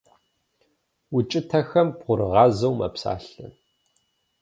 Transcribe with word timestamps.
Укӏытэхыр 1.15 1.87
бгъурыгъазэу 1.97 2.73
мэпсалъэ. 2.79 3.47